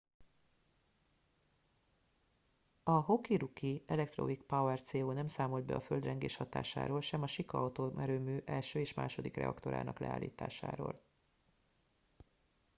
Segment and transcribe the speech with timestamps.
[2.83, 8.37] a hokuriku electric power co nem számolt be a földrengés hatásáról sem a shika atomerőmű
[8.45, 8.69] 1.
[8.73, 9.29] és 2.
[9.33, 11.01] reaktorának leállításáról